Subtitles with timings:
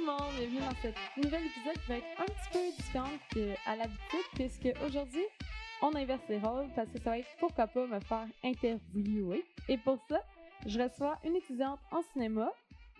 [0.00, 3.10] tout le monde, bienvenue dans ce nouvel épisode qui va être un petit peu différent
[3.30, 5.24] qu'à l'habitude, puisque aujourd'hui,
[5.82, 9.44] on inverse les rôles parce que ça va être pourquoi pas me faire interviewer.
[9.68, 10.22] Et pour ça,
[10.66, 12.50] je reçois une étudiante en cinéma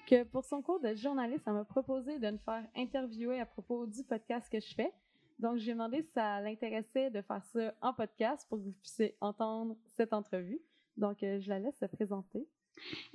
[0.07, 3.87] que pour son cours de journaliste, elle m'a proposé de me faire interviewer à propos
[3.87, 4.93] du podcast que je fais.
[5.39, 9.17] Donc, j'ai demandé si ça l'intéressait de faire ça en podcast pour que vous puissiez
[9.21, 10.61] entendre cette entrevue.
[10.99, 12.47] Donc, euh, je la laisse se présenter.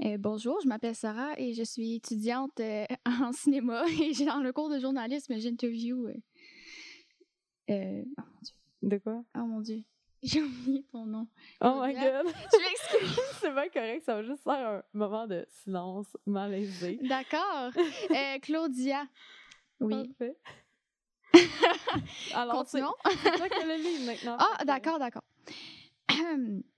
[0.04, 4.40] Euh, bonjour, je m'appelle Sarah et je suis étudiante euh, en cinéma et j'ai dans
[4.40, 6.08] le cours de journalisme, j'interview.
[6.08, 6.14] Euh,
[7.72, 8.54] euh, oh mon dieu.
[8.84, 9.24] De quoi?
[9.36, 9.84] Oh mon dieu.
[10.24, 11.28] J'ai oublié ton nom.
[11.62, 12.24] Oh my Claudia.
[12.24, 12.34] god!
[12.52, 13.20] Je m'excuse.
[13.42, 17.00] C'est pas correct, ça va juste faire un moment de silence malaisé.
[17.04, 17.72] D'accord.
[18.42, 19.06] Claudia.
[19.82, 20.08] Oui.
[20.18, 20.36] Parfait.
[22.34, 22.94] Alors, Continuons.
[23.22, 24.38] c'est toi qui le lis maintenant.
[24.40, 25.24] Ah, d'accord, d'accord.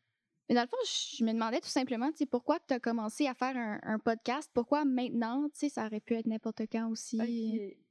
[0.50, 3.28] Mais dans le fond, je me demandais tout simplement, tu sais, pourquoi tu as commencé
[3.28, 4.50] à faire un, un podcast?
[4.54, 5.50] Pourquoi maintenant?
[5.50, 7.20] Tu sais, ça aurait pu être n'importe quand aussi?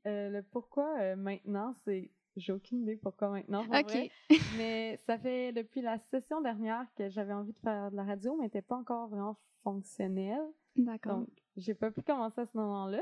[0.07, 2.11] Euh, le pourquoi euh, maintenant, c'est.
[2.37, 3.65] J'ai aucune idée pourquoi maintenant.
[3.65, 3.91] pour OK.
[3.91, 4.11] vrai.
[4.59, 8.37] Mais ça fait depuis la session dernière que j'avais envie de faire de la radio,
[8.37, 10.47] mais n'était pas encore vraiment fonctionnelle.
[10.77, 11.21] D'accord.
[11.21, 13.01] Donc, j'ai pas pu commencer à ce moment-là.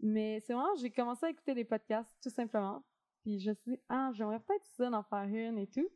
[0.00, 2.82] Mais c'est vraiment, j'ai commencé à écouter des podcasts, tout simplement.
[3.22, 5.88] Puis je me suis dit, ah, j'aimerais peut-être ça d'en faire une et tout.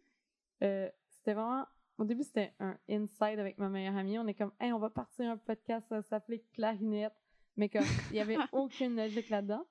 [0.62, 1.66] Euh, c'était vraiment,
[1.98, 4.18] au début, c'était un inside avec ma meilleure amie.
[4.18, 7.14] On est comme, hey, on va partir un podcast, ça s'appelait Clarinette.
[7.56, 9.66] Mais comme, il y avait aucune logique là-dedans.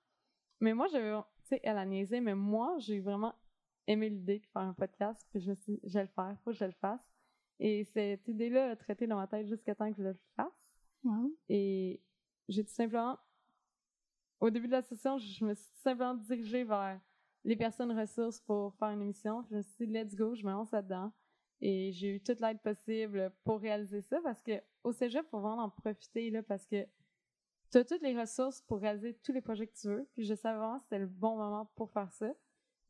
[0.60, 3.36] Mais moi, j'avais, tu sais, elle a niaisé, mais moi, j'ai vraiment
[3.88, 5.26] aimé l'idée de faire un podcast.
[5.32, 7.06] Puis je me suis dit, je vais le faire, faut que je le fasse.
[7.60, 10.52] Et cette idée-là a traité dans ma tête jusqu'à temps que je le fasse.
[11.04, 11.32] Wow.
[11.50, 12.02] Et
[12.50, 13.20] j'ai tout simplement,
[14.40, 17.00] au début de la session, je me suis tout simplement dirigée vers
[17.44, 19.44] les personnes ressources pour faire une émission.
[19.50, 21.14] Je me suis dit, let's go, je me lance là-dedans.
[21.68, 25.64] Et j'ai eu toute l'aide possible pour réaliser ça parce que au cégep, faut vraiment
[25.64, 26.86] en profiter, là, parce que
[27.72, 30.08] tu as toutes les ressources pour réaliser tous les projets que tu veux.
[30.14, 32.32] Puis je savais vraiment que c'était le bon moment pour faire ça.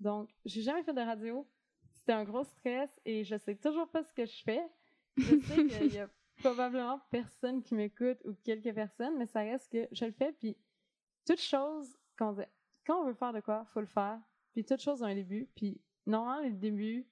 [0.01, 1.47] Donc, j'ai jamais fait de radio.
[1.93, 4.67] C'était un gros stress et je sais toujours pas ce que je fais.
[5.15, 9.71] Je sais qu'il y a probablement personne qui m'écoute ou quelques personnes, mais ça reste
[9.71, 10.33] que je le fais.
[10.33, 10.57] Puis,
[11.25, 12.35] toute chose, quand
[12.89, 14.19] on veut faire de quoi, faut le faire.
[14.51, 15.47] Puis, toute chose a un début.
[15.55, 17.07] Puis, normalement, le début,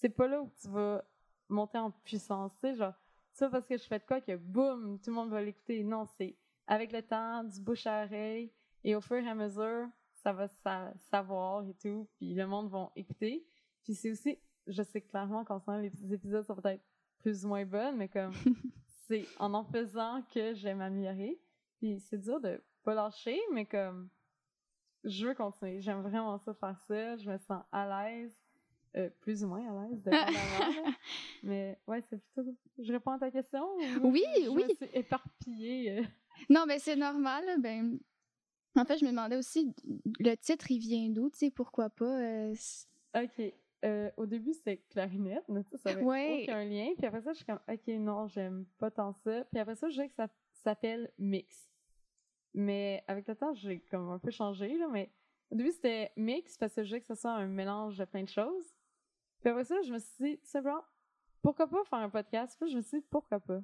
[0.00, 1.04] c'est pas là où tu vas
[1.48, 2.52] monter en puissance.
[2.54, 2.94] Tu sais, genre,
[3.32, 5.82] c'est pas parce que je fais de quoi que boum, tout le monde va l'écouter.
[5.84, 8.52] Non, c'est avec le temps, du bouche à oreille,
[8.84, 9.88] et au fur et à mesure,
[10.22, 13.44] ça va sa- savoir et tout, puis le monde va écouter.
[13.82, 16.82] Puis c'est aussi, je sais clairement qu'en ce moment, les épisodes sont peut-être
[17.18, 18.32] plus ou moins bonnes, mais comme
[19.08, 21.38] c'est en en faisant que je vais m'améliorer.
[21.78, 24.08] Puis c'est dur de pas lâcher, mais comme
[25.04, 25.80] je veux continuer.
[25.80, 27.16] J'aime vraiment ça faire ça.
[27.16, 28.38] Je me sens à l'aise,
[28.96, 30.32] euh, plus ou moins à l'aise, dépendamment.
[30.84, 30.92] là.
[31.42, 32.54] mais ouais, c'est plutôt.
[32.78, 33.64] Je réponds à ta question?
[34.02, 34.64] ou Oui, je oui.
[34.68, 35.98] Me suis éparpillée.
[35.98, 36.02] euh?
[36.48, 37.44] Non, mais c'est normal.
[37.60, 37.98] Ben,
[38.76, 39.74] en fait, je me demandais aussi,
[40.18, 41.30] le titre, il vient d'où?
[41.30, 42.04] Tu sais, pourquoi pas?
[42.20, 42.54] euh,
[43.16, 43.52] Ok.
[43.84, 46.42] Euh, au début, c'était clarinette, mais ça, avait Ouais.
[46.42, 46.90] aucun lien.
[46.98, 49.44] Puis après ça, je suis comme, ok, non, j'aime pas tant ça.
[49.50, 51.70] Puis après ça, je dirais que ça s'appelle mix.
[52.52, 54.88] Mais avec le temps, j'ai comme un peu changé, là.
[54.92, 55.10] Mais
[55.50, 58.22] au début, c'était mix parce que je dirais que ça soit un mélange de plein
[58.22, 58.74] de choses.
[59.40, 60.82] Puis après ça, je me suis dit, tout simplement,
[61.42, 62.56] pourquoi pas faire un podcast?
[62.60, 63.60] Puis je me suis dit, pourquoi pas?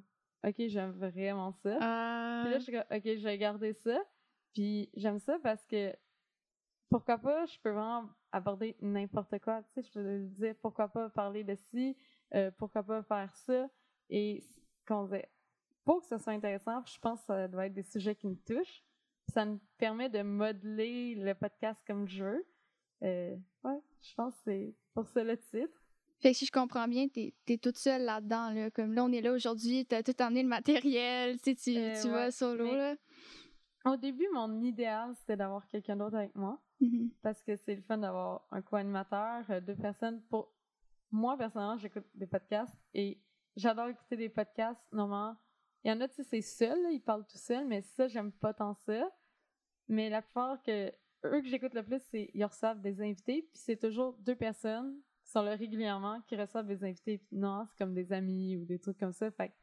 [0.47, 1.77] Ok, j'aime vraiment ça.
[1.81, 3.99] Ah, Puis là, je suis comme, OK, je vais garder ça.
[4.53, 5.95] Puis j'aime ça parce que
[6.89, 9.61] pourquoi pas, je peux vraiment aborder n'importe quoi.
[9.63, 11.97] Tu sais, je peux dire pourquoi pas parler de ci,
[12.33, 13.69] euh, pourquoi pas faire ça.
[14.09, 14.43] Et
[14.87, 15.29] qu'on disait,
[15.83, 18.35] pour que ça soit intéressant, je pense que ça doit être des sujets qui me
[18.35, 18.83] touchent.
[19.33, 22.47] Ça me permet de modeler le podcast comme je veux.
[23.03, 25.79] Euh, ouais, je pense que c'est pour ça le titre.
[26.17, 28.49] Fait que si je comprends bien, t'es es toute seule là-dedans.
[28.49, 28.71] Là.
[28.71, 32.09] Comme là, on est là aujourd'hui, t'as tout emmené le matériel, tu tu, Euh, tu
[32.09, 32.73] vas solo.
[32.75, 32.95] Là.
[33.85, 36.59] Au début, mon idéal, c'était d'avoir quelqu'un d'autre avec moi.
[36.79, 37.11] Mhm.
[37.23, 40.21] parce que c'est le fun d'avoir un co-animateur, euh, deux personnes.
[40.29, 40.51] Pour
[41.11, 43.19] moi, personnellement, j'écoute des podcasts et
[43.55, 44.81] j'adore écouter des podcasts.
[44.91, 45.35] Normalement,
[45.83, 48.07] il y en a, tu sais, c'est seul, là, ils parlent tout seul, mais ça,
[48.07, 49.11] j'aime pas tant ça.
[49.87, 50.91] Mais la plupart que
[51.33, 54.99] eux que j'écoute le plus, c'est ils reçoivent des invités, puis c'est toujours deux personnes
[55.23, 57.17] qui sont là régulièrement qui reçoivent des invités.
[57.17, 59.29] Puis non, c'est comme des amis ou des trucs comme ça.
[59.31, 59.53] Fait que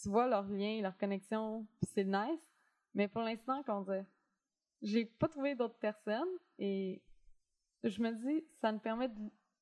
[0.00, 2.52] tu vois leur lien, leur connexion, puis c'est nice.
[2.94, 4.04] Mais pour l'instant, qu'on dit,
[4.82, 6.28] j'ai pas trouvé d'autres personnes
[6.58, 7.02] et
[7.82, 9.08] je me dis, ça me permet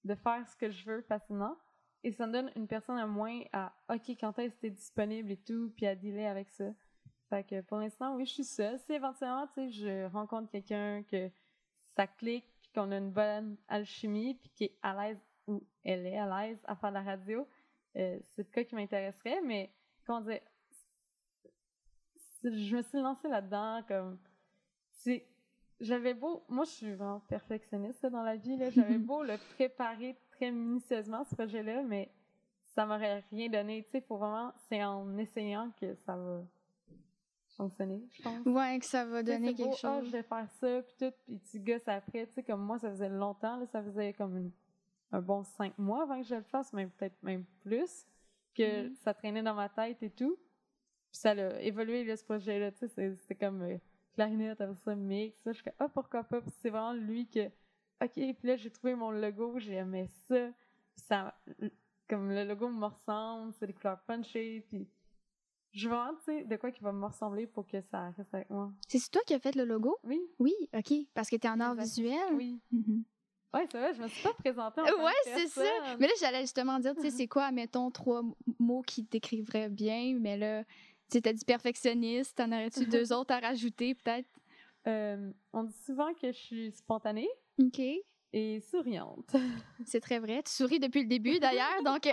[0.05, 1.57] de, faire ce que je veux facilement
[2.03, 5.31] et ça me donne une personne à moins à, OK, quand est-ce que t'es disponible
[5.31, 6.73] et tout, puis à dealer avec ça.
[7.31, 8.79] Fait que pour l'instant, oui, je suis seule.
[8.81, 11.31] Si éventuellement, tu sais, je rencontre quelqu'un que
[11.97, 16.07] ça clique, puis qu'on a une bonne alchimie, puis qui est à l'aise ou elle
[16.07, 17.47] est à l'aise à faire de la radio,
[17.97, 19.73] euh, c'est le cas qui m'intéresserait, mais
[20.07, 20.41] comment dire,
[22.45, 24.19] je me suis lancée là-dedans comme
[24.91, 25.27] c'est
[25.81, 28.71] j'avais beau, moi je suis vraiment perfectionniste dans la vie, là.
[28.71, 32.11] j'avais beau le préparer très minutieusement ce projet-là, mais
[32.75, 33.85] ça m'aurait rien donné.
[33.85, 36.43] Tu sais, faut vraiment, c'est en essayant que ça va
[37.63, 38.47] fonctionner, je pense.
[38.47, 40.07] Ouais, que ça va donner quelque beau, Ah, chose.
[40.07, 42.27] je vais faire ça, puis tout, puis tu gosses après.
[42.27, 44.53] Tu sais, comme moi, ça faisait longtemps, là, ça faisait comme une-
[45.13, 48.07] un bon cinq mois avant que je le fasse, même peut-être même plus,
[48.55, 48.95] que Mhm.
[48.97, 50.37] ça traînait dans ma tête et tout.
[51.11, 53.77] Puis ça a évolué, là, ce projet-là, tu sais, c'est- c'était comme euh,
[54.15, 57.27] clarinette, après ça, mix, ça, je suis comme, ah, pourquoi pas, Puis c'est vraiment lui
[57.29, 57.47] que,
[58.03, 60.49] ok, puis là, j'ai trouvé mon logo, j'aimais ça,
[60.95, 61.35] Puis ça,
[62.09, 64.87] comme le logo me ressemble, c'est des couleurs punchées, puis
[65.73, 68.33] je veux vraiment, tu sais, de quoi qui va me ressembler pour que ça reste
[68.35, 68.73] avec moi.
[68.89, 69.97] C'est toi qui as fait le logo?
[70.05, 70.93] Oui, Oui, OK.
[71.15, 72.35] Parce que tu es en art visuel?
[72.35, 72.61] oui.
[72.71, 73.05] Mhm.
[73.55, 75.97] Ouais, c'est vrai, je me suis pas présentée en Ouais, c'est ça.
[76.01, 78.23] Mais là, j'allais justement dire, tu sais, c'est quoi, mettons, trois
[78.59, 80.65] mots qui te décriveraient bien, mais là,
[81.11, 84.31] tu t'as dit perfectionniste, t'en aurais-tu deux autres à rajouter, peut-être?
[84.87, 87.29] Euh, on dit souvent que je suis spontanée
[87.61, 87.83] OK.
[88.33, 89.35] Et souriante.
[89.87, 90.43] C'est très vrai.
[90.43, 92.13] Tu souris depuis le début, d'ailleurs, donc euh,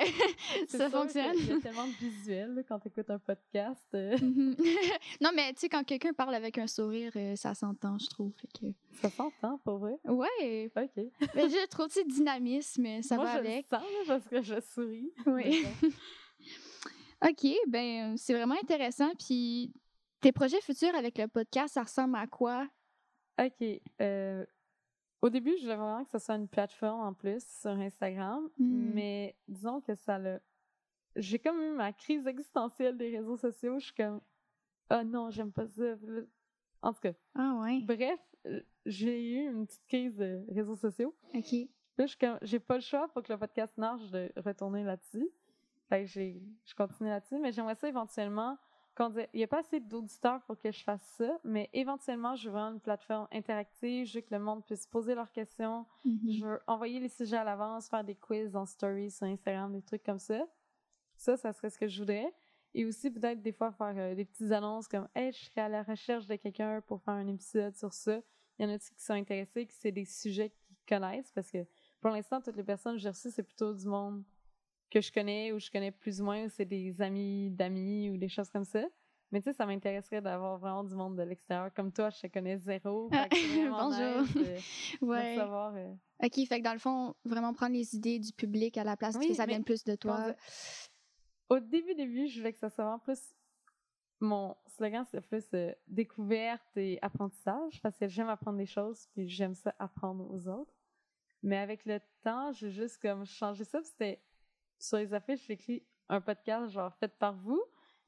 [0.68, 1.36] ça fonctionne.
[1.38, 3.88] y a tellement de visuels quand tu écoutes un podcast.
[3.94, 4.56] euh, Mhm.
[5.21, 8.31] non, mais tu sais, quand quelqu'un parle avec un sourire, euh, ça s'entend, je trouve.
[8.60, 8.68] Que...
[9.01, 9.98] ça s'entend, pour vrai?
[10.06, 11.04] Ouais, OK.
[11.36, 13.66] mais je trouve, tu sais, dynamisme, ça Moi, va je avec.
[13.71, 15.12] le sens là, parce que je souris.
[15.25, 15.63] Oui.
[17.21, 19.12] OK, ben, c'est vraiment intéressant.
[19.19, 19.74] Puis,
[20.21, 22.68] tes projets futurs avec le podcast, ça ressemble à quoi?
[23.42, 23.68] OK.
[24.01, 24.45] euh,
[25.21, 28.92] au début, je voulais vraiment que ce soit une plateforme en plus sur Instagram, Hmm.
[28.94, 30.39] mais disons que ça l'a.
[31.16, 33.80] J'ai comme eu ma crise existentielle des réseaux sociaux.
[33.80, 34.21] Je suis comme,
[34.89, 35.95] ah non, j'aime pas ça.
[36.81, 41.13] En tout cas, Ah ouais, bref, euh, j'ai eu une petite crise de réseaux sociaux.
[41.33, 41.51] OK.
[41.98, 44.83] Là, je suis comme, j'ai pas le choix pour que le podcast marche de retourner
[44.83, 45.27] là-dessus.
[45.89, 48.57] Fait que j'ai, je continue là-dessus, mais j'aimerais ça éventuellement.
[48.99, 52.49] Qu'on Il n'y a pas assez d'auditeurs pour que je fasse ça, mais éventuellement, je
[52.49, 54.05] veux une plateforme interactive.
[54.05, 55.85] Je veux que le monde puisse poser leurs questions.
[56.03, 56.31] Mhm.
[56.31, 59.81] Je veux envoyer les sujets à l'avance, faire des quiz en story sur Instagram, des
[59.81, 60.45] trucs comme ça.
[61.15, 62.33] Ça, ça serait ce que je voudrais.
[62.73, 65.69] Et aussi, peut-être des fois, faire euh, des petites annonces comme Hey, je serais à
[65.69, 68.19] la recherche de quelqu'un pour faire un épisode sur ça.
[68.57, 71.65] Il y en a qui sont intéressés, que c'est des sujets qu'ils connaissent, parce que
[72.01, 74.23] pour l'instant, toutes les personnes que j'ai reçues, c'est plutôt du monde
[74.89, 78.18] que je connais ou je connais plus ou moins, ou c'est des amis d'amis ou
[78.18, 78.83] des choses comme ça.
[79.31, 81.71] Mais tu sais, ça m'intéresserait d'avoir vraiment du monde de l'extérieur.
[81.75, 83.09] Comme toi, je te connais zéro.
[83.12, 84.24] c'est vraiment Bonjour.
[84.36, 85.36] de Ouais.
[85.36, 85.94] savoir, euh,
[86.24, 89.15] OK, fait que dans le fond, vraiment prendre les idées du public à la place
[89.18, 90.33] Oui, que ça vienne plus de toi.
[91.50, 93.19] Au début, début, je voulais que ça soit vraiment plus.
[94.19, 99.30] Mon slogan, c'était plus euh, découverte et apprentissage, parce que j'aime apprendre des choses, puis
[99.30, 100.74] j'aime ça apprendre aux autres.
[101.42, 104.21] Mais avec le temps, j'ai juste comme changé ça, c'était
[104.79, 107.61] sur les affiches, j'ai écrit un podcast genre fait par vous.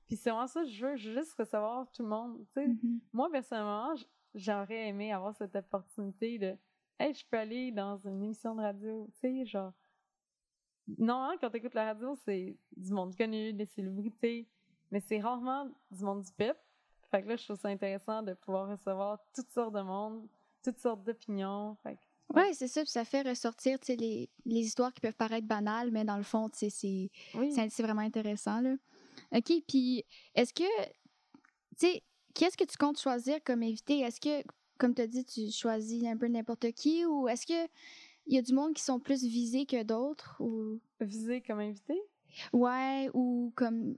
[0.08, 2.46] Puis c'est vraiment ça, je veux juste recevoir tout le monde.
[2.48, 3.00] Tu sais, Mhm.
[3.14, 3.94] moi, personnellement,
[4.34, 6.58] j'aurais aimé avoir cette opportunité de
[7.00, 9.08] Hey, je peux aller dans une émission de radio.
[9.14, 9.74] Tu sais, genre.
[10.98, 14.48] Non, hein, quand t'écoutes la radio, c'est du monde connu, des célébrités,
[14.92, 16.58] mais c'est rarement du monde du pep.
[17.10, 20.28] Fait que là, je trouve ça intéressant de pouvoir recevoir toutes sortes de monde,
[20.64, 21.76] toutes sortes d'opinions.
[21.84, 22.02] Fait que,
[22.34, 26.06] Ouais, c'est ça, puis ça fait ressortir les, les histoires qui peuvent paraître banales, mais
[26.06, 27.54] dans le fond, c'est oui.
[27.80, 28.62] vraiment intéressant.
[28.62, 28.76] Là.
[29.34, 30.64] OK, puis est-ce que,
[31.78, 32.04] tu sais,
[32.34, 34.00] qu'est-ce que tu comptes choisir comme invité?
[34.00, 37.70] Est-ce que, comme tu as dit, tu choisis un peu n'importe qui ou est-ce que
[38.28, 40.38] il y a du monde qui sont plus visés que d'autres?
[40.40, 40.80] Ou...
[41.00, 42.00] Visé comme invité?
[42.54, 43.96] Ouais, ou comme.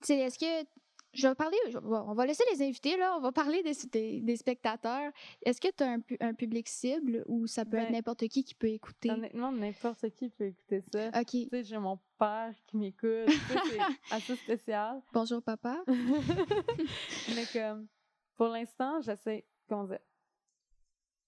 [0.00, 0.68] Tu sais, est-ce que.
[1.14, 1.56] Je vais parler.
[1.68, 3.14] je- on va laisser les invités, là.
[3.16, 5.12] On va parler des, des, des spectateurs.
[5.44, 8.26] Est-ce que tu as un, pu- un public cible ou ça peut être Ben, n'importe
[8.28, 9.10] qui qui peut écouter?
[9.10, 11.08] Honnêtement, n'importe qui peut écouter ça.
[11.08, 11.26] OK.
[11.26, 13.28] Tu sais, j'ai mon père qui m'écoute.
[13.28, 13.78] C'est
[14.10, 15.02] assez spécial.
[15.12, 15.84] Bonjour, papa.
[15.86, 17.86] Mais comme,
[18.36, 20.00] pour l'instant, j'essaie, comment dire,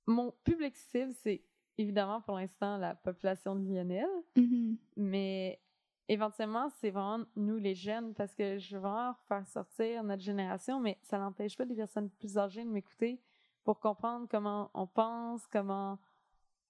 [0.07, 1.43] mon public cible, c'est
[1.79, 4.77] évidemment pour l'instant la population de Lionel, Mhm.
[4.97, 5.61] mais
[6.09, 10.81] éventuellement, c'est vraiment nous les jeunes parce que je veux vraiment faire sortir notre génération,
[10.81, 13.21] mais ça n'empêche pas des personnes plus âgées de m'écouter
[13.65, 15.99] pour comprendre comment on pense, comment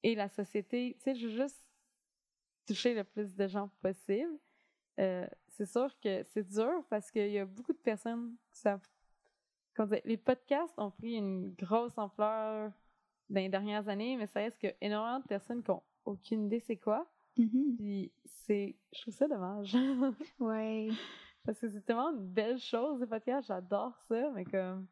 [0.03, 0.97] est la société.
[0.99, 1.67] Tu sais, je veux juste
[2.67, 4.39] toucher le plus de gens possible.
[5.01, 8.87] Euh, c'est sûr que c'est dur parce qu'il y a beaucoup de personnes qui savent.
[10.05, 12.71] les podcasts ont pris une grosse ampleur
[13.29, 16.61] dans les dernières années, mais ça reste qu'il énormément de personnes qui n'ont aucune idée
[16.61, 17.11] c'est quoi.
[17.37, 17.77] Mhm.
[17.77, 18.77] Puis c'est.
[18.93, 19.75] Je trouve ça dommage.
[20.39, 20.89] Ouais.
[21.45, 23.49] Parce que c'est tellement une belle chose, les podcasts.
[23.49, 24.87] J'adore ça, mais comme.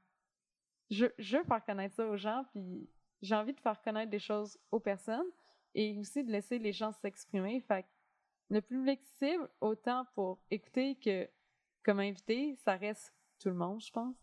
[0.91, 2.89] Je, je veux faire connaître ça aux gens, puis
[3.23, 5.31] j'ai envie de faire connaître des choses aux personnes
[5.75, 7.61] et aussi de laisser les gens s'exprimer.
[7.61, 7.89] Fait que
[8.51, 11.29] le public cible, autant pour écouter que
[11.83, 14.17] comme invité, ça reste tout le monde, je pense.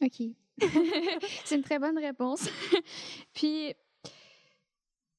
[0.00, 0.22] OK.
[1.44, 2.48] c'est une très bonne réponse.
[3.32, 3.74] Puis,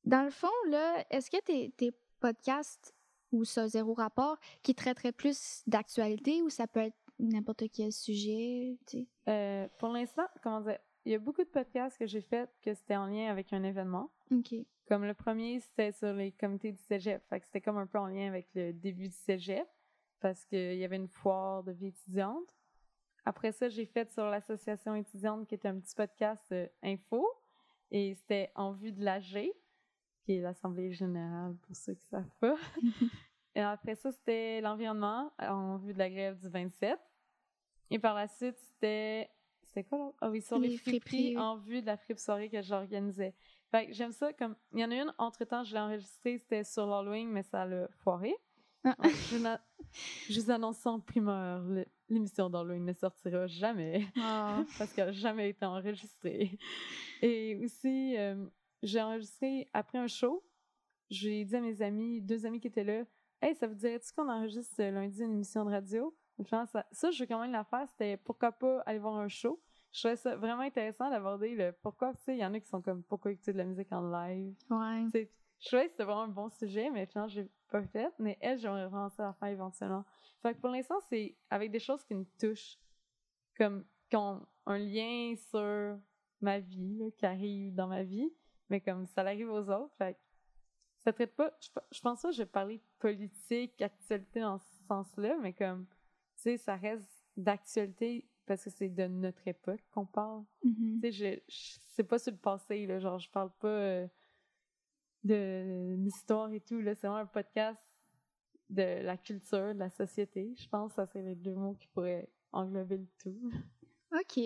[0.10, 2.94] dans le fond, là, est-ce que tes, tes podcasts
[3.32, 8.78] ou ça zéro rapport qui traiterait plus d'actualité ou ça peut être n'importe quel sujet,
[8.88, 9.08] tu sais?
[9.28, 12.74] Euh, pour l'instant, comment dire, il y a beaucoup de podcasts que j'ai fait que
[12.74, 14.12] c'était en lien avec un événement.
[14.32, 14.56] OK.
[14.88, 17.22] Comme le premier, c'était sur les comités du cégep.
[17.30, 19.68] Fait que c'était comme un peu en lien avec le début du cégep
[20.20, 22.48] parce qu'il y avait une foire de vie étudiante.
[23.26, 27.28] Après ça, j'ai fait sur l'association étudiante qui était un petit podcast euh, info
[27.92, 29.52] et c'était en vue de l'AG,
[30.30, 32.56] qui est l'Assemblée générale pour ceux qui ne savent pas.
[33.56, 37.00] et après ça, c'était l'environnement en vue de la grève du 27.
[37.90, 39.28] Et par la suite, c'était.
[39.64, 40.14] C'était quoi?
[40.22, 41.42] Ah oui, sur les, Les friperies friperies, oui.
[41.42, 43.34] en vue de la fripe soirée que j'organisais.
[43.72, 44.56] Fait que j'aime ça comme.
[44.74, 47.88] Il y en a une, entre-temps, je l'ai enregistrée, c'était sur l'Halloween, mais ça l'a
[48.04, 48.36] foiré.
[48.84, 48.96] Ah.
[49.02, 49.58] Donc, je,
[50.30, 51.64] je vous annonce en primeur,
[52.08, 54.64] l'émission d'Halloween ne sortira jamais Ah.
[54.78, 56.58] parce qu'elle n'a jamais été enregistrée.
[57.22, 58.46] Et aussi, euh,
[58.84, 60.44] j'ai enregistré après un show.
[61.10, 63.04] J'ai dit à mes amis, deux amis qui étaient là,
[63.42, 66.14] Hey, ça vous dirait-tu qu'on enregistre lundi une émission de radio?
[66.46, 67.88] Ça, ça, je veux quand même la faire.
[67.90, 69.62] C'était pourquoi pas aller voir un show.
[69.94, 72.14] Je trouvais ça vraiment intéressant d'aborder le pourquoi.
[72.16, 74.02] Tu sais, il y en a qui sont comme pourquoi écouter de la musique en
[74.02, 74.54] live.
[74.70, 75.06] Ouais.
[75.60, 78.12] Je trouvais que c'était vraiment un bon sujet, mais finalement, j'ai pas fait.
[78.20, 80.06] Mais elle, j'aimerais vraiment ça la faire éventuellement.
[80.42, 82.78] Fait que pour l'instant, c'est avec des choses qui me touchent,
[83.58, 85.98] comme qui ont un lien sur
[86.42, 88.32] ma vie, là, qui arrive dans ma vie,
[88.70, 89.94] mais comme ça arrive aux autres.
[89.98, 90.18] Fait
[91.00, 91.52] ça traite pas.
[91.62, 95.86] Je, je pense pas que je vais parler politique, actualité dans ce sens-là, mais comme,
[96.36, 100.44] tu sais, ça reste d'actualité parce que c'est de notre époque qu'on parle.
[100.64, 101.00] Mhm.
[101.02, 103.00] Tu sais, je, je- c'est pas sur le passé, là.
[103.00, 104.08] Genre, je parle pas euh,
[105.24, 106.96] de l'histoire et tout, là.
[106.96, 107.80] C'est vraiment un podcast
[108.70, 110.54] de la culture, de la société.
[110.58, 113.52] Je pense que ça serait les deux mots qui pourraient englober le tout.
[114.14, 114.40] OK.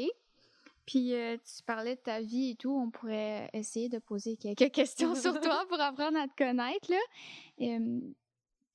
[0.85, 4.71] Puis euh, tu parlais de ta vie et tout, on pourrait essayer de poser quelques
[4.71, 6.99] questions sur toi pour apprendre à te connaître, là.
[7.61, 7.99] Euh,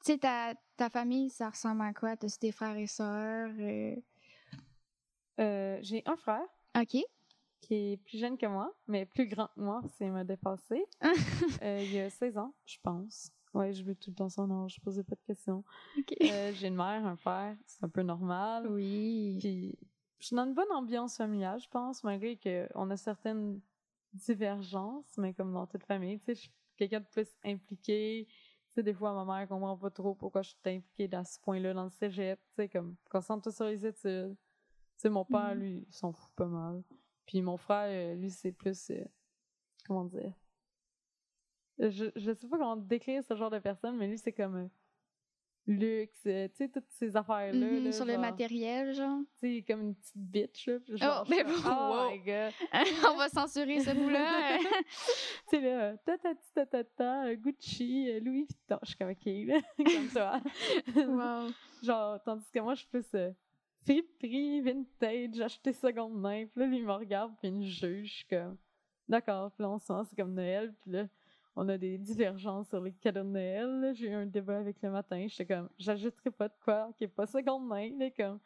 [0.04, 2.16] tu sais, ta, ta famille, ça ressemble à quoi?
[2.16, 3.50] T'as des frères et sœurs?
[3.58, 3.96] euh?
[5.82, 6.46] J'ai un frère
[6.76, 6.96] OK.
[7.60, 10.84] qui est plus jeune que moi, mais plus grand que moi, qu'il m'a dépassé.
[11.62, 13.30] Il a 16 ans, je pense.
[13.54, 15.64] Ouais, je veux tout le temps son âge, je posais pas de questions.
[16.20, 18.66] J'ai une mère, un père, c'est un peu normal.
[18.68, 19.36] oui.
[19.40, 19.78] Puis,
[20.18, 23.60] je suis dans une bonne ambiance familiale, je pense, malgré qu'on a certaines
[24.12, 28.26] divergences, mais comme dans toute famille, tu sais, je suis quelqu'un de plus impliqué.
[28.26, 31.38] Tu sais, des fois, ma mère comprend pas trop pourquoi je suis impliquée dans ce
[31.40, 32.38] point-là dans le cégep.
[32.50, 34.36] Tu sais, comme, concentre-toi sur les études.
[34.36, 35.60] Tu sais, mon père, Mhm.
[35.60, 36.82] lui, il s'en fout pas mal.
[37.26, 39.04] Puis mon frère, euh, lui, c'est plus, euh,
[39.86, 40.32] comment dire,
[41.78, 44.68] je, je sais pas comment décrire ce genre de personne, mais lui, c'est comme euh,
[45.68, 47.66] luxe, euh, tu sais, toutes ces affaires-là.
[47.66, 49.20] Mhm, là, sur le genre, matériel, genre.
[49.38, 50.78] tu sais, comme une petite bitch, là.
[50.88, 52.10] genre, Oh, mais bon, oh wow.
[52.10, 52.52] my god.
[53.12, 54.58] on va censurer ce bout-là.
[54.58, 54.64] tu
[55.50, 58.78] sais, là, ta ta ta ta ta, Gucci, euh, Louis Vuitton.
[58.82, 60.40] Je suis comme, ok, là, comme toi.
[60.96, 61.52] wow.
[61.82, 63.30] Genre, tandis que moi, je suis plus euh,
[63.84, 66.46] friperie, vintage, acheter seconde main.
[66.46, 68.08] Puis là, lui, il me regarde, puis il me juge.
[68.08, 68.56] Je suis comme,
[69.06, 69.52] d'accord.
[69.52, 70.74] Puis là, ce moment, c'est comme Noël.
[70.82, 71.04] Puis là,
[71.60, 73.80] on a des divergences sur les cadeaux de Noël.
[73.80, 73.92] là.
[73.92, 75.26] J'ai eu un débat avec le matin.
[75.28, 77.90] J'étais comme, j'ajouterai pas de quoi qui est pas seconde main.
[77.98, 78.38] Là, comme,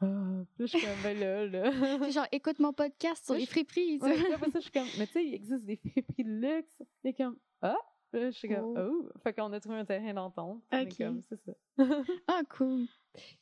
[0.00, 0.42] ah.
[0.56, 1.70] Puis je suis comme, ben là, là.
[2.10, 3.98] Genre, écoute mon podcast sur les friperies.
[3.98, 4.22] tu Ouais, sais.
[4.24, 6.82] puis après ça, je suis comme, mais tu sais, il existe des friperies de luxe.
[7.04, 7.76] Et comme, ah!
[8.12, 9.08] Là, je suis comme, oh!
[9.22, 10.62] Fait qu'on a trouvé un terrain d'entente.
[10.72, 10.96] Mais Ok.
[10.98, 11.52] comme, c'est ça.
[12.28, 12.86] Ah, cool.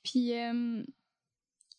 [0.02, 0.82] Puis, euh,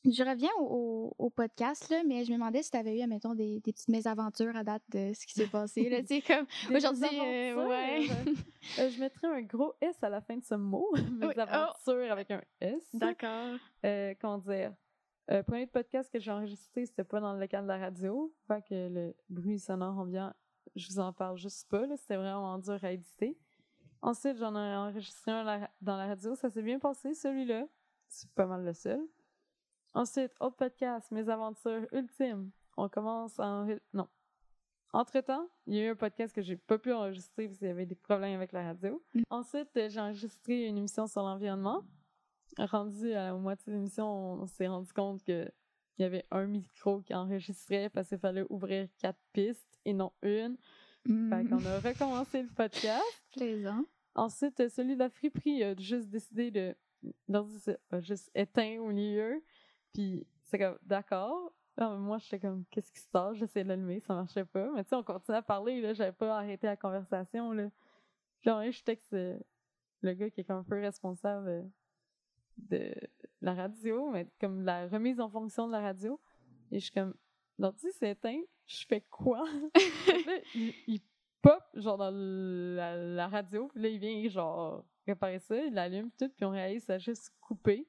[0.06, 3.02] je reviens au, au- au podcast, là, mais je me demandais si tu avais eu,
[3.02, 5.90] admettons, des, des petites mésaventures à date de ce qui s'est passé.
[5.90, 6.46] Là, comme
[6.76, 7.70] aujourd'hui, euh, mésaventures.
[7.70, 8.34] ouais.
[8.80, 10.88] Euh, je mettrais un gros S à la fin de ce mot.
[10.96, 11.92] Mes Oui, oh.
[12.12, 12.90] avec un S.
[12.94, 13.58] D'accord.
[13.86, 14.74] Euh, comment dire?
[15.30, 18.34] Euh, le premier podcast que j'ai enregistré, c'était pas dans le local de la radio.
[18.48, 20.34] Fait que le bruit sonore ambiant,
[20.78, 21.84] je vous en parle juste pas.
[21.98, 23.38] C'était vraiment dur à éditer.
[24.02, 26.36] Ensuite, j'en ai enregistré un dans la radio.
[26.36, 27.66] Ça s'est bien passé, celui-là.
[28.08, 29.02] C'est pas mal le seul.
[29.94, 32.52] Ensuite, autre podcast, Mes aventures ultimes.
[32.78, 34.08] On commence enre- Non.
[34.92, 37.72] Entre-temps, il y a eu un podcast que j'ai pas pu enregistrer parce qu'il y
[37.72, 39.04] avait des problèmes avec la radio.
[39.14, 39.22] Mm.
[39.30, 41.84] Ensuite, euh, j'ai enregistré une émission sur l'environnement.
[42.60, 45.50] Rendu à la moitié de l'émission, on s'est rendu compte que
[45.98, 50.12] il y avait un micro qui enregistrait parce qu'il fallait ouvrir quatre pistes et non
[50.22, 50.58] une.
[51.06, 51.50] Fait Mm.
[51.50, 53.04] qu'on a recommencé le podcast.
[53.32, 53.84] Plaisant.
[54.16, 56.76] Ensuite, euh, celui de la friperie a juste décidé de.
[57.92, 59.44] A juste éteint au milieu.
[59.94, 61.54] Puis c'est comme, d'accord.
[61.78, 63.36] Moi, j'étais comme, qu'est-ce qui se passe?
[63.38, 64.72] J'essayais de l'allumer, ça marchait pas.
[64.74, 65.94] Mais tu sais, on continuait à parler, là.
[65.94, 67.70] J'avais pas arrêté la conversation, là.
[68.42, 69.16] Puis là, je texte
[70.04, 71.64] le gars qui est comme un peu responsable euh,
[72.58, 72.94] de
[73.42, 76.20] la radio, mais comme la remise en fonction de la radio.
[76.72, 77.16] Et je suis comme,
[77.58, 79.44] l'ordi s'est éteint, je fais quoi?
[80.26, 81.02] là, il, il
[81.42, 86.12] pop, genre, dans la, la radio, puis là, il vient, genre, réparer ça, il l'allume,
[86.18, 87.88] tout, puis on réalise que ça a juste coupé.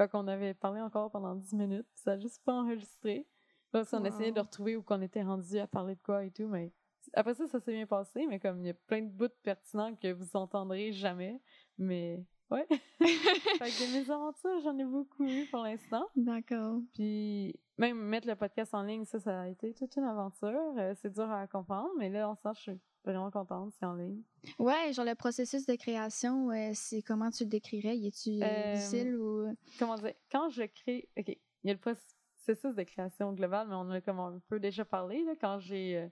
[0.00, 3.26] Fait qu'on avait parlé encore pendant 10 minutes, ça a juste pas enregistré.
[3.74, 6.46] Là, on essayait de retrouver où qu'on était rendu à parler de quoi et tout,
[6.46, 6.72] mais
[7.12, 9.94] après ça, ça s'est bien passé, mais comme il y a plein de bouts pertinents
[9.94, 11.38] que vous entendrez jamais,
[11.76, 12.66] mais ouais.
[12.98, 16.06] fait que des mésaventures, j'en ai beaucoup eu pour l'instant.
[16.16, 16.80] D'accord.
[16.94, 20.78] Puis même mettre le podcast en ligne, ça, ça a été toute une aventure.
[20.78, 23.86] Euh, c'est dur à comprendre, mais là, en ce sens, je suis vraiment contente, c'est
[23.86, 24.22] en ligne.
[24.58, 27.96] Ouais, genre le processus de création, euh, c'est comment tu le décrirais?
[27.96, 29.54] Y est-tu Euh, difficile ou?
[29.78, 30.14] Comment dire?
[30.30, 31.08] Quand je crée...
[31.18, 34.40] OK, il y a le processus de création globale, mais on en a comme un
[34.48, 35.96] peu déjà parlé, là, quand j'ai...
[35.98, 36.08] euh,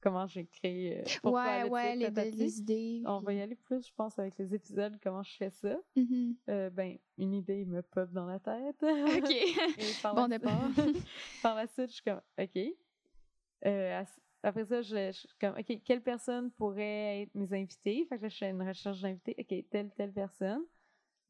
[0.00, 0.98] comment j'ai créé...
[1.00, 3.02] euh, Ouais, le ouais, les, idées.
[3.06, 5.76] On va y aller plus, je pense, avec les épisodes, comment je fais ça.
[5.96, 6.36] Mhm.
[6.48, 8.82] Euh, ben, une idée me pop dans la tête.
[8.82, 9.32] OK.
[10.14, 10.68] Bon la- départ.
[11.42, 12.58] par la suite, je suis comme, OK.
[13.64, 14.02] Euh,
[14.42, 18.06] après ça, je, suis comme, OK, quelle personne pourrait être mes invités?
[18.08, 19.34] Fait que là, je fais une recherche d'invités.
[19.38, 20.62] OK, telle, telle personne.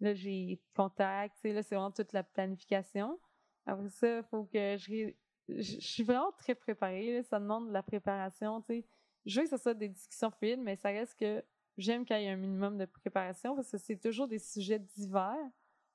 [0.01, 1.43] Là, j'ai contact.
[1.45, 3.19] Là, c'est vraiment toute la planification.
[3.65, 5.13] Après ça, il faut que je,
[5.49, 5.81] je...
[5.81, 7.23] suis vraiment très préparée.
[7.23, 8.61] Ça demande de la préparation.
[8.63, 8.87] tu sais.
[9.25, 11.43] Je veux que ce soit des discussions fluides, mais ça reste que
[11.79, 15.51] j'aime qu'il y ait un minimum de préparation parce que c'est toujours des sujets divers.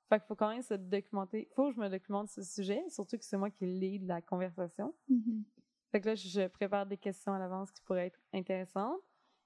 [0.08, 1.48] Fait qu'il faut quand même se documenter.
[1.54, 4.94] faut que je me documente ce sujet, surtout que c'est moi qui lead la conversation.
[5.08, 5.44] Mhm.
[5.92, 8.98] Fait que là, je prépare des questions à l'avance qui pourraient être intéressantes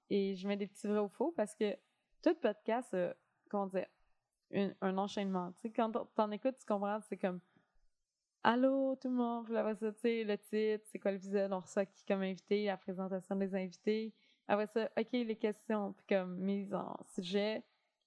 [0.09, 1.75] et je mets des petits vrais ou faux parce que
[2.23, 3.13] tout podcast, a,
[3.49, 3.85] comment dire,
[4.51, 5.51] une- un enchaînement.
[5.51, 7.41] Tu sais, quand t'en- écoutes, tu comprends, c'est comme
[8.43, 12.05] Allô tout le monde, ça, tu sais, le titre, c'est quoi l'épisode, on reçoit qui
[12.05, 14.13] comme invité, la présentation des invités?
[14.47, 17.61] Après ça, OK, les questions, puis comme mise en sujet,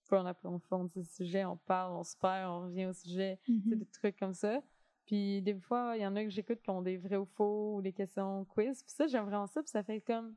[0.06, 3.52] puis on approfondit le sujet, on parle, on se perd, on revient au sujet tu
[3.52, 3.78] sais, Mhm.
[3.80, 4.62] des trucs comme ça.
[5.11, 7.75] Puis des fois, il y en a que j'écoute qui ont des vrais ou faux
[7.75, 8.80] ou des questions quiz.
[8.84, 9.61] Puis ça, j'aime vraiment ça.
[9.61, 10.37] Puis ça fait comme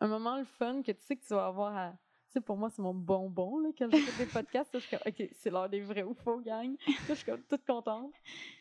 [0.00, 1.92] un moment le fun que tu sais que tu vas avoir à.
[2.26, 4.74] Tu sais, pour moi, c'est mon bonbon là, quand j'écoute des podcasts.
[4.74, 6.76] là, je suis comme, OK, c'est l'heure des vrais ou faux, gang.
[6.86, 8.12] Là, je suis comme toute contente.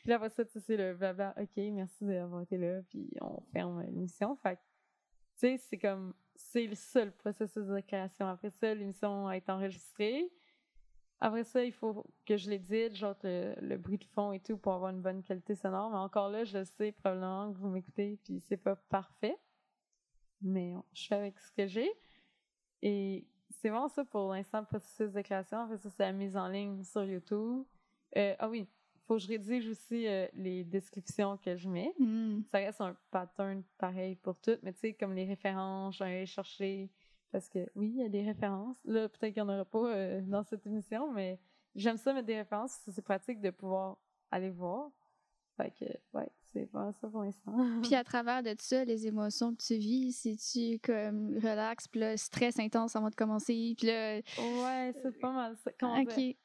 [0.03, 1.35] Puis là, après ça, tu sais, c'est le blabla.
[1.37, 2.81] OK, merci d'avoir été là.
[2.87, 4.37] Puis on ferme l'émission.
[4.37, 6.13] Fait que, tu sais, c'est comme.
[6.33, 8.25] C'est le seul processus de création.
[8.25, 10.31] Après ça, l'émission a été enregistrée.
[11.19, 14.57] Après ça, il faut que je l'édite, genre le, le bruit de fond et tout,
[14.57, 15.89] pour avoir une bonne qualité sonore.
[15.89, 19.35] Mais encore là, je sais probablement que vous m'écoutez, puis c'est pas parfait.
[20.41, 21.91] Mais on- je fais avec ce que j'ai.
[22.83, 25.57] Et c'est vraiment ça pour l'instant, le processus de création.
[25.59, 27.63] Après ça, c'est la mise en ligne sur YouTube.
[28.15, 28.67] Euh, ah oui,
[29.07, 32.43] faut que je rédige aussi euh, les descriptions que je mets Mhm.
[32.51, 36.89] ça reste un pattern pareil pour tout, mais tu sais, comme les références, j'allais chercher,
[37.31, 38.77] parce que oui, il y a des références.
[38.85, 41.39] Là, peut-être qu'il n'y en aura pas euh, dans cette émission, mais
[41.75, 43.97] j'aime ça mettre des références, c'est pratique de pouvoir
[44.31, 44.91] aller voir.
[45.57, 47.51] Fait que, ouais, c'est pas ça pour l'instant.
[47.83, 51.99] Puis à travers de tout ça, les émotions que tu vis, c'est-tu comme relax, puis
[51.99, 55.71] là, stress intense avant de commencer, puis là, ouais, c'est pas mal ça.
[55.79, 56.35] Comment dire?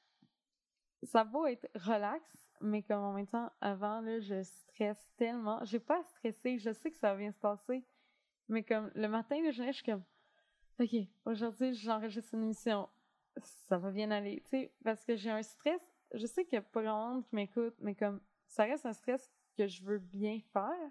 [1.05, 2.25] ça va être relax,
[2.61, 5.59] mais comme en même temps, avant, là, je stresse tellement.
[5.65, 7.85] J'ai pas à stresser, je sais que ça va bien se passer.
[8.49, 10.05] Mais comme le matin, là, je je suis comme,
[10.81, 12.89] OK, aujourd'hui, j'enregistre une émission.
[13.41, 14.43] Ça va bien aller.
[14.45, 15.81] Tu sais, parce que j'ai un stress.
[16.13, 18.93] Je sais qu'il y a pas grand monde qui m'écoute, mais comme, ça reste un
[18.93, 20.91] stress que je veux bien faire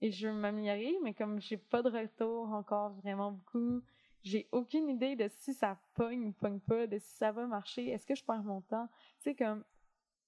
[0.00, 3.82] et je veux m'améliorer, mais comme j'ai pas de retour encore vraiment beaucoup,
[4.22, 7.88] j'ai aucune idée de si ça pogne ou pogne pas, de si ça va marcher,
[7.88, 8.88] est-ce que je perds mon temps?
[9.18, 9.64] Tu sais, comme,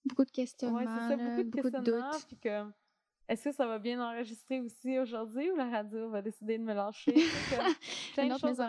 [0.05, 2.27] beaucoup de questionnements, ouais, c'est ça, beaucoup de beaucoup de doutes.
[2.27, 2.73] puis comme,
[3.31, 6.75] est-ce que ça va bien enregistrer aussi aujourd'hui ou la radio va décider de me
[6.75, 7.15] lâcher?
[7.51, 7.75] Comme
[8.15, 8.61] plein de choses.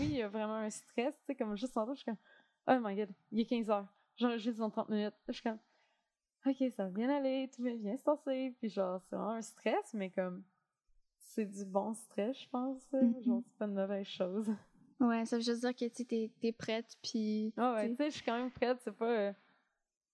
[0.00, 2.16] Oui, il y a vraiment un stress, tu sais, comme juste en je suis comme,
[2.68, 5.14] oh my god, il est 15 heures, j'enregistre dans 30 minutes.
[5.28, 5.58] Je suis comme,
[6.46, 9.42] ok, ça va bien aller, tout va bien se passer, puis genre, c'est vraiment un
[9.42, 10.42] stress, mais comme,
[11.18, 12.90] c'est du bon stress, je pense.
[12.92, 13.22] Mhm.
[13.22, 14.50] genre, c'est pas une mauvaise chose.
[15.00, 17.52] Ouais, ça veut juste dire que tu t'es, t'es prête, puis.
[17.56, 19.06] Ah ouais, tu sais, je suis quand même prête, c'est pas.
[19.06, 19.32] euh,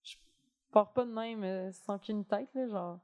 [0.03, 0.15] je
[0.71, 2.67] pars pas de même euh, sans qu'une tête, là.
[2.67, 2.99] Genre,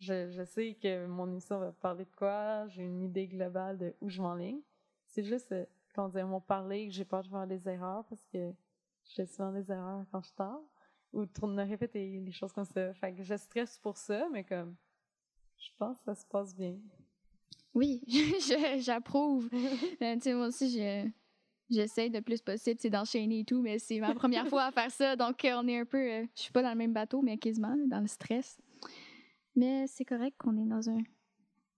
[0.00, 3.94] je, je sais que mon émission va parler de quoi, j'ai une idée globale de
[4.00, 4.60] où je m'enligne.
[5.06, 8.24] C'est juste, euh, comment dire, mon parler, que j'ai peur de faire des erreurs parce
[8.32, 8.52] que
[9.04, 10.62] je fais souvent des erreurs quand je parle
[11.12, 12.94] ou de tourner répéter des choses comme ça.
[12.94, 14.76] Fait que je stresse pour ça, mais comme,
[15.58, 16.76] je pense que ça se passe bien.
[17.74, 18.02] Oui,
[18.78, 19.48] j'approuve.
[20.02, 21.08] Euh, tu sais, moi aussi, je,
[21.68, 25.14] j'essaie le plus possible, d'enchaîner et tout, mais c'est ma première fois à faire ça,
[25.14, 27.36] donc euh, on est un peu, euh, je suis pas dans le même bateau, mais
[27.36, 28.58] quasiment dans le stress.
[29.56, 31.02] Mais c'est correct qu'on est dans un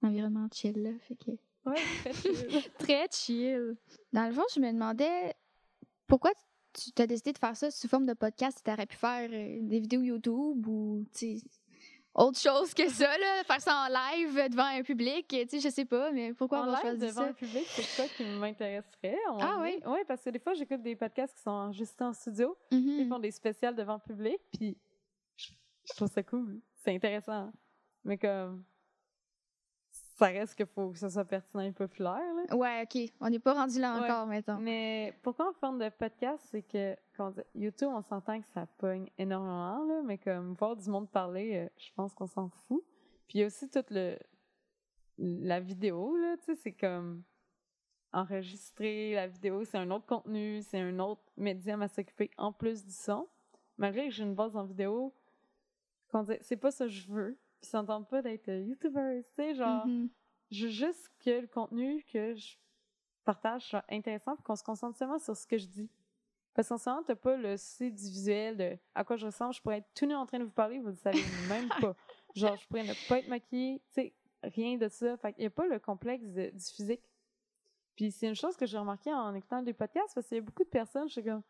[0.02, 1.30] environnement chill, là, fait que
[1.64, 2.70] Ouais, très chill.
[2.78, 3.76] très chill.
[4.12, 5.34] Dans le fond, je me demandais
[6.06, 6.32] pourquoi
[6.72, 8.60] tu t'as décidé de faire ça sous forme de podcast.
[8.64, 11.04] Tu aurais pu faire euh, des vidéos YouTube ou,
[12.14, 15.68] autre chose que ça, là, faire ça en live devant un public, tu sais, je
[15.70, 17.28] sais pas, mais pourquoi en avoir live choisi devant ça?
[17.28, 19.18] un public, c'est ça qui m'intéresserait?
[19.40, 19.80] Ah oui?
[19.86, 22.54] Oui, parce que des fois, j'écoute des podcasts qui sont enregistrés en studio.
[22.70, 22.98] Mhm.
[23.00, 24.76] Ils font des spéciales devant le public, puis
[25.36, 26.60] je trouve ça cool.
[26.84, 27.50] C'est intéressant.
[28.04, 28.64] Mais comme,
[29.90, 32.20] ça reste qu'il faut que ça soit pertinent et populaire.
[32.34, 32.56] Là.
[32.56, 33.12] Ouais, OK.
[33.20, 34.04] On n'est pas rendu là Ouais.
[34.04, 34.58] encore, mettons.
[34.58, 36.96] Mais pourquoi en forme de podcast, c'est que
[37.30, 41.56] dire, YouTube, on s'entend que ça pogne énormément, là, mais comme voir du monde parler,
[41.56, 42.84] euh, je pense qu'on s'en fout.
[43.28, 44.18] Puis il y a aussi toute le
[45.18, 47.22] la vidéo, là, tu sais, c'est comme
[48.12, 52.84] enregistrer la vidéo, c'est un autre contenu, c'est un autre médium à s'occuper en plus
[52.84, 53.28] du son.
[53.78, 55.14] Malgré que j'ai une base en vidéo,
[56.14, 57.38] dire, c'est pas ça que je veux.
[57.62, 60.08] Puis ça pas d'être euh, YouTuber, tu sais, genre Mhm.
[60.50, 62.56] je veux juste que le contenu que je
[63.24, 65.88] partage soit intéressant qu'on se concentre seulement sur ce que je dis.
[66.54, 69.54] Parce qu'en ce moment, t'as pas le souci du visuel, de à quoi je ressemble.
[69.54, 71.94] Je pourrais être tout nu en train de vous parler, vous le savez même pas.
[72.34, 75.16] Genre, je pourrais ne pas être maquillée, tu sais, rien de ça.
[75.16, 77.08] Fait qu'il y a pas le complexe de- du physique.
[77.94, 80.42] Puis c'est une chose que j'ai remarqué en écoutant des podcasts, parce qu'il y a
[80.42, 81.42] beaucoup de personnes, je suis comme,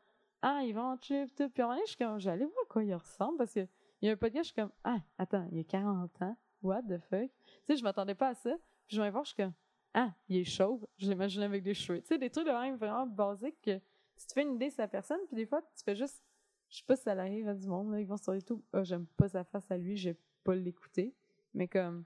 [0.42, 1.48] ah, ils vont en trip, tout.
[1.48, 3.54] Puis à un moment donné, je suis comme, j'allais voir à quoi ils ressemblent, parce
[3.54, 3.66] que
[4.02, 6.36] il y a un podcast, je suis comme, ah, attends, il y a 40 ans,
[6.60, 7.30] what the fuck?
[7.30, 8.50] Tu sais, je m'attendais pas à ça.
[8.88, 9.54] Puis je vais voir, je suis comme,
[9.94, 10.84] ah, il est chauve.
[10.98, 12.00] Je l'imagine avec des cheveux.
[12.00, 14.74] Tu sais, des trucs de même vraiment basiques que tu te fais une idée de
[14.74, 16.20] sa personne, puis des fois, tu fais juste,
[16.68, 18.82] je sais pas si ça arrive à du monde, là, ils vont sur YouTube, ah,
[18.82, 21.14] j'aime pas sa face à lui, je vais pas l'écouter.
[21.54, 22.04] Mais comme,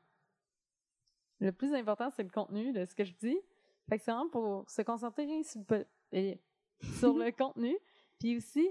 [1.41, 3.39] le plus important, c'est le contenu de ce que je dis.
[3.89, 6.35] Fait que c'est vraiment pour se concentrer sur le,
[6.99, 7.77] sur le contenu.
[8.19, 8.69] Puis aussi,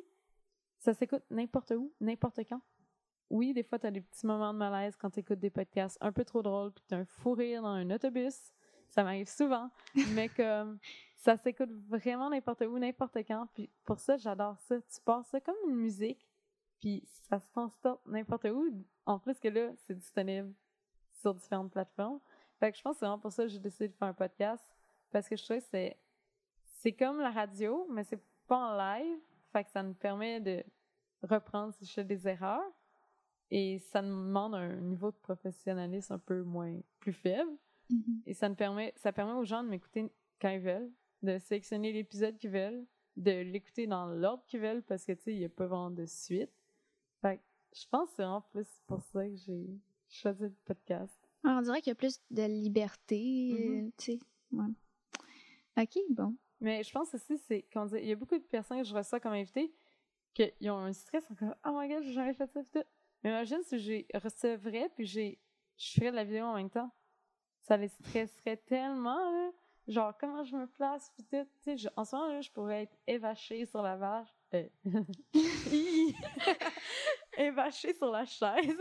[0.77, 2.61] ça s'écoute n'importe où, n'importe quand.
[3.29, 5.97] Oui, des fois, tu as des petits moments de malaise quand tu écoutes des podcasts
[6.01, 8.53] un peu trop drôles, puis tu as un fou rire dans un autobus.
[8.89, 9.69] Ça m'arrive souvent.
[10.13, 10.79] mais comme
[11.25, 13.47] ça s'écoute vraiment n'importe où, n'importe quand.
[13.53, 14.79] Puis pour ça, j'adore ça.
[14.79, 16.25] Tu passes ça comme une musique,
[16.79, 18.85] puis ça se transporte n'importe où.
[19.07, 20.53] En plus que là, c'est disponible
[21.11, 22.19] sur différentes plateformes.
[22.59, 24.13] Fait que je pense que c'est vraiment pour ça que j'ai décidé de faire un
[24.13, 24.63] podcast.
[25.11, 25.97] Parce que je trouve que c'est,
[26.61, 29.19] c'est comme la radio, mais c'est pas en live.
[29.51, 30.63] Fait que ça nous permet de
[31.23, 32.71] reprendre si je fais des erreurs.
[33.51, 37.51] Et ça demande un niveau de professionnalisme un peu moins, plus faible.
[37.89, 38.21] Mhm.
[38.25, 41.91] Et ça, nous permet, ça permet aux gens de m'écouter quand ils veulent, de sélectionner
[41.93, 42.85] l'épisode qu'ils veulent,
[43.17, 45.91] de l'écouter dans l'ordre qu'ils veulent parce que, tu sais, il n'y a pas vraiment
[45.91, 46.51] de suite.
[47.21, 47.43] Fait que
[47.75, 49.67] je pense que c'est vraiment plus pour ça que j'ai
[50.09, 51.15] choisi le podcast.
[51.43, 53.87] Ah, On dirait qu'il y a plus de liberté, Mhm.
[53.87, 54.19] euh, tu sais.
[54.51, 54.65] Ouais.
[55.77, 56.35] OK, bon.
[56.61, 58.95] Mais je pense aussi, c'est qu'on dit, il y a beaucoup de personnes que je
[58.95, 59.71] reçois comme invité
[60.33, 61.55] qui ont un stress encore.
[61.65, 62.83] Oh my god, j'ai jamais fait ça.
[63.25, 65.39] Mais imagine si j'ai recevrais puis j'ai,
[65.79, 66.91] je ferais de la vidéo en même temps.
[67.63, 69.49] Ça les stresserait tellement, là.
[69.87, 71.43] Genre, comment je me place, pis tout.
[71.63, 74.29] Tu sais, en ce moment, là, je pourrais être évachée sur la vache.
[74.53, 74.67] Euh,
[77.39, 78.77] évachée sur la chaise.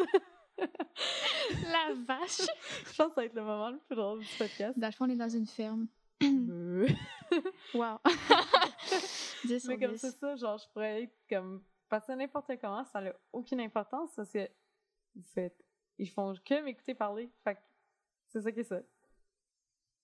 [0.58, 2.38] La vache!
[2.38, 2.46] je
[2.84, 4.78] pense que ça va être le moment le plus drôle du podcast.
[4.78, 5.88] Dans le fond, on est dans une ferme.
[6.22, 6.86] Euh.
[7.74, 7.98] Wow!
[9.44, 10.00] 10 sur Mais comme 10.
[10.00, 11.60] c'est ça, genre, je pourrais être comme.
[11.88, 14.48] Passer n'importe comment, ça n'a aucune importance parce que.
[15.14, 15.64] Vous faites.
[15.98, 17.30] Ils font que m'écouter parler.
[17.44, 17.60] Fait que
[18.28, 18.80] c'est ça qui est ça.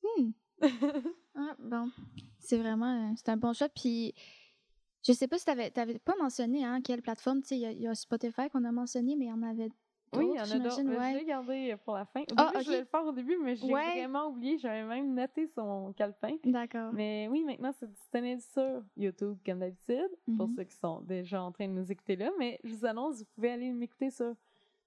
[0.03, 0.31] Hmm.
[1.37, 1.91] Ah, bon.
[2.39, 3.11] C'est vraiment...
[3.11, 3.69] euh, C'est un bon choix.
[3.69, 4.15] Puis,
[5.07, 7.41] je sais pas si t'avais, t'avais pas mentionné, hein, quelle plateforme.
[7.43, 9.71] Tu il y y, a Spotify qu'on a mentionné, mais il y en avait
[10.15, 10.83] oui, il y en a d'autres.
[10.83, 11.13] ouais.
[11.13, 12.21] Je l'ai gardé pour la fin.
[12.23, 12.63] Au Ah, début, ok.
[12.63, 13.91] je voulais le faire au début, mais j'ai Ouais.
[13.93, 14.59] vraiment oublié.
[14.59, 16.37] J'avais même noté sur mon calepin.
[16.45, 16.93] D'accord.
[16.93, 20.55] Mais oui, maintenant, c'est disponible sur YouTube, comme d'habitude, pour Mhm.
[20.57, 22.31] ceux qui sont déjà en train de nous écouter là.
[22.39, 24.35] Mais je vous annonce, vous pouvez aller m'écouter sur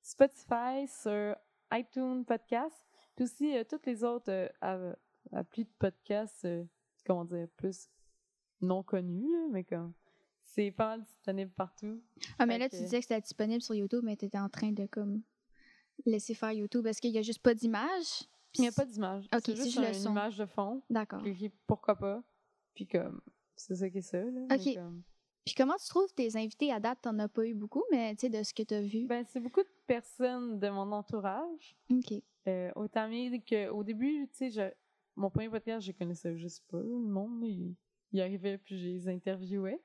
[0.02, 1.36] Spotify, sur
[1.72, 4.30] iTunes Podcast, puis aussi euh, toutes les autres
[4.64, 4.94] euh,
[5.32, 6.64] applis de podcasts, euh,
[7.06, 7.90] comment dire, plus
[8.62, 9.94] non connus, mais comme
[10.56, 12.02] c'est pas disponible partout.
[12.40, 14.72] Ah, mais là, tu disais que c'était disponible sur YouTube, mais tu étais en train
[14.72, 15.22] de comme
[16.06, 16.86] laisser faire YouTube.
[16.88, 18.24] Est-ce qu'il y a juste pas d'image?
[18.56, 19.26] Il n'y a pas d'image.
[19.34, 20.12] Ok, c'est juste juste le une son.
[20.12, 20.82] image de fond.
[20.90, 21.24] D'accord.
[21.66, 22.24] Pourquoi pas.
[22.76, 23.22] Puis comme,
[23.56, 24.22] c'est ça qui est ça.
[24.24, 24.76] Là, Ok.
[24.76, 25.04] comme-
[25.46, 27.00] Puis comment tu trouves tes invités à date?
[27.02, 29.06] T'en as pas eu beaucoup, mais tu sais, de ce que tu as vu.
[29.08, 31.76] Ben, c'est beaucoup de personnes de mon entourage.
[31.92, 32.14] OK.
[32.48, 34.74] Euh, autant mieux qu'au début, tu sais, je-
[35.16, 36.78] mon premier podcast, je connaissais juste pas.
[36.80, 37.76] Le monde, il,
[38.12, 39.82] il arrivait puis je les interviewais.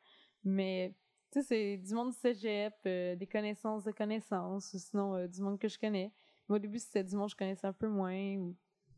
[0.49, 0.95] Mais,
[1.31, 5.27] tu sais, c'est du monde du cégep, euh, des connaissances de connaissances, ou sinon euh,
[5.27, 6.13] du monde que je connais.
[6.49, 8.15] Mais au début, c'était du monde que je connaissais un peu moins.
[8.15, 8.57] Tu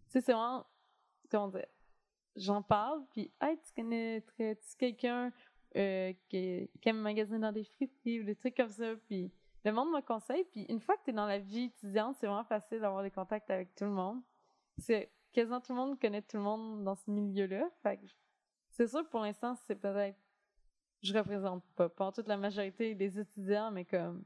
[0.09, 0.65] sais, c'est vraiment,
[1.31, 1.67] comment dire,
[2.37, 5.33] j'en parle, puis, hey, tu connaîtrais-tu quelqu'un
[5.77, 9.33] euh, qui, aime magasiner dans des friperies ou des trucs comme ça, puis
[9.65, 12.27] le monde me conseille, puis une fois que tu es dans la vie étudiante, c'est
[12.27, 14.21] vraiment facile d'avoir des contacts avec tout le monde.
[14.79, 17.69] C'est quasiment tout le monde connaît tout le monde dans ce milieu-là.
[17.83, 18.07] Fait que
[18.71, 20.19] c'est sûr pour l'instant, c'est peut-être
[21.03, 24.25] je représente pas pas toute la majorité des étudiants, mais comme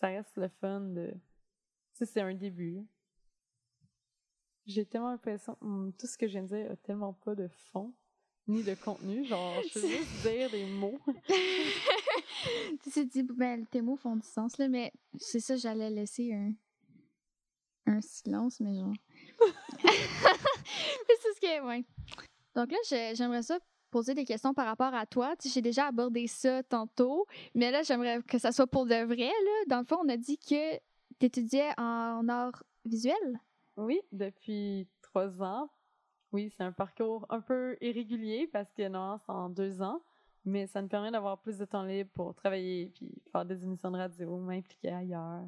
[0.00, 1.12] ça reste le fun de
[1.98, 2.86] sais, c'est un début.
[4.66, 7.48] J'ai tellement l'impression, hum, tout ce que je viens de dire a tellement pas de
[7.72, 7.92] fond,
[8.46, 9.24] ni de contenu.
[9.24, 10.98] Genre, je veux juste dire des mots.
[12.82, 16.32] tu sais, dit, ben, tes mots font du sens, là, mais c'est ça, j'allais laisser
[16.34, 16.52] un,
[17.86, 18.92] un silence, mais genre.
[19.84, 21.84] mais c'est ce que, ouais.
[22.54, 23.58] Donc là, j'ai- j'aimerais ça
[23.90, 25.36] poser des questions par rapport à toi.
[25.36, 29.04] Tu sais, j'ai déjà abordé ça tantôt, mais là, j'aimerais que ça soit pour de
[29.04, 29.64] vrai, là.
[29.68, 30.76] Dans le fond, on a dit que
[31.18, 33.40] tu étudiais en art visuel.
[33.76, 35.68] Oui, depuis trois ans.
[36.32, 40.02] Oui, c'est un parcours un peu irrégulier parce que non, c'est en deux ans,
[40.44, 43.90] mais ça me permet d'avoir plus de temps libre pour travailler puis faire des émissions
[43.90, 45.44] de radio, m'impliquer ailleurs.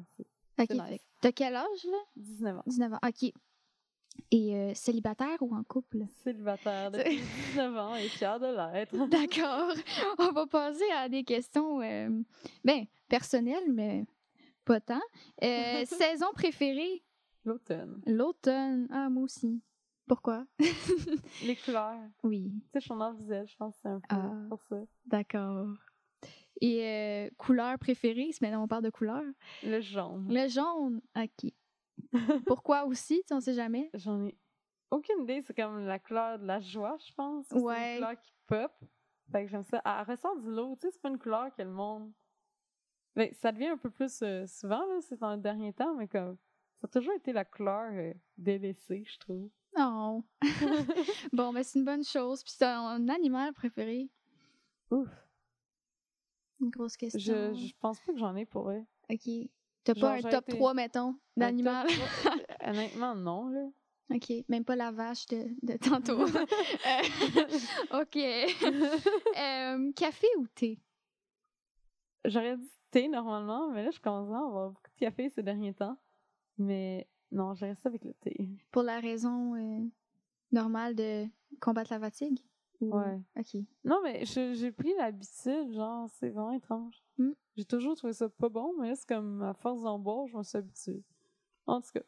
[0.59, 0.69] OK.
[0.69, 1.07] Nice.
[1.21, 1.97] T'as quel âge, là?
[2.15, 2.63] 19 ans.
[2.65, 2.99] 19 ans.
[3.07, 3.31] OK.
[4.29, 5.99] Et euh, célibataire ou en couple?
[6.23, 7.17] Célibataire depuis
[7.51, 8.95] 19 ans et fière de l'être.
[9.09, 9.73] D'accord.
[10.19, 12.09] On va passer à des questions, euh,
[12.63, 14.05] ben, personnelles, mais
[14.65, 15.01] pas tant.
[15.43, 17.03] Euh, saison préférée?
[17.45, 18.01] L'automne.
[18.05, 18.87] L'automne.
[18.91, 19.61] Ah, moi aussi.
[20.07, 20.45] Pourquoi?
[21.45, 21.97] Les couleurs.
[22.23, 24.31] Oui, Tu sais, je suis en visuel, je pense que c'est un peu Ah.
[24.49, 24.77] pour ça.
[25.05, 25.67] d'accord.
[26.61, 28.29] Et couleur préférée?
[28.41, 29.23] Maintenant on parle de couleur.
[29.63, 30.27] Le jaune.
[30.29, 31.01] Le jaune.
[31.17, 31.51] OK.
[32.45, 33.21] Pourquoi aussi?
[33.21, 33.89] Tu sais, on sait jamais?
[33.93, 34.37] J'en ai
[34.89, 35.41] aucune idée.
[35.41, 37.45] C'est comme la couleur de la joie, je pense.
[37.51, 37.93] ou C'est Ouais.
[37.93, 38.71] une couleur qui pop.
[39.31, 39.81] Fait que j'aime ça.
[39.85, 40.75] Elle ressort du lot.
[40.75, 42.11] Tu sais, c'est pas une couleur que le monde.
[43.15, 46.07] Ben, ça devient un peu plus euh, souvent, là, c'est dans le dernier temps, mais
[46.07, 46.37] comme.
[46.79, 49.49] Ça a toujours été la couleur euh, délaissée, je trouve.
[49.77, 50.23] Non.
[51.33, 52.43] bon, ben, c'est une bonne chose.
[52.43, 54.09] Puis, c'est un animal préféré?
[54.89, 55.07] Ouf.
[56.59, 57.19] Une grosse question.
[57.19, 58.83] Je, je pense pas que j'en ai pour eux.
[59.11, 59.29] OK.
[59.83, 61.87] T'as pas un top été- 3, mettons, d'animal?
[62.65, 63.67] Honnêtement, non, là.
[64.13, 64.31] OK.
[64.49, 66.19] Même pas la vache de, de tantôt.
[67.93, 68.17] Euh, OK.
[68.17, 70.79] Euh, café ou thé?
[72.25, 75.73] J'aurais dit thé normalement, mais là, je commence à avoir beaucoup de café ces derniers
[75.73, 75.97] temps.
[76.57, 78.49] Mais non, je reste avec le thé.
[78.71, 79.87] Pour la raison euh,
[80.51, 81.25] normale de
[81.59, 82.39] combattre la fatigue?
[82.81, 83.21] Ou- Ouais.
[83.37, 83.55] OK.
[83.85, 87.01] Non, mais j'ai pris l'habitude, genre, c'est vraiment étrange.
[87.17, 87.31] Mm.
[87.55, 90.43] J'ai toujours trouvé ça pas bon, mais c'est comme à force d'en boire, je me
[90.43, 91.03] suis habituée.
[91.67, 92.01] En tout cas,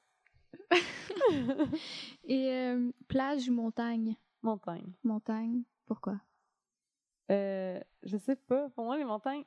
[2.26, 4.16] Et euh, plage ou montagne?
[4.42, 4.92] montagne.
[5.04, 5.64] Montagne.
[5.86, 6.20] Pourquoi?
[7.32, 8.70] Euh, je sais pas.
[8.70, 9.44] Pour moi, les montagnes,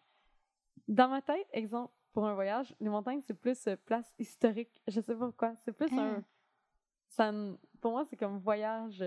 [0.88, 4.80] dans ma tête, exemple, pour un voyage, les montagnes, c'est plus euh, place historique.
[4.88, 5.54] Je sais pas pourquoi.
[5.64, 6.22] C'est plus un.
[7.08, 9.04] Ça, n- pour moi, c'est comme voyage,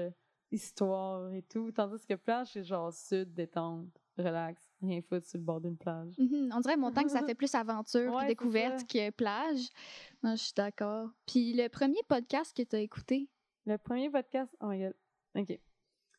[0.52, 1.72] histoire et tout.
[1.72, 6.16] Tandis que plage, c'est genre sud, détente, relax, rien foutre sur le bord d'une plage.
[6.18, 9.70] Mhm, On dirait montagne, ça fait plus aventure Ouais, découverte que plage.
[10.24, 11.10] Non, je suis d'accord.
[11.26, 13.30] Puis le premier podcast que tu as écouté?
[13.66, 14.94] Le premier podcast, oh my god.
[15.36, 15.60] Ok.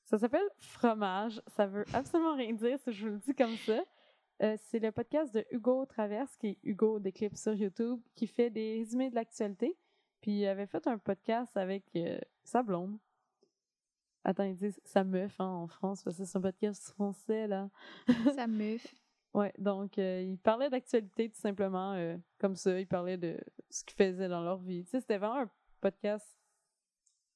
[0.04, 1.40] Ça s'appelle Fromage.
[1.48, 3.82] Ça veut absolument rien dire si je vous le dis comme ça.
[4.42, 8.26] Euh, c'est le podcast de Hugo Traverse, qui est Hugo des clips sur YouTube, qui
[8.26, 9.76] fait des résumés de l'actualité.
[10.20, 12.98] Puis il avait fait un podcast avec euh, sa blonde.
[14.24, 17.70] Attends, ils disent sa meuf hein, en France, parce que c'est un podcast français, là.
[18.34, 18.86] Ça meuf.
[19.32, 22.78] Ouais, donc euh, ils parlaient d'actualité tout simplement euh, comme ça.
[22.78, 23.38] Ils parlaient de
[23.70, 24.84] ce qu'ils faisaient dans leur vie.
[24.84, 26.36] Tu sais, c'était vraiment un podcast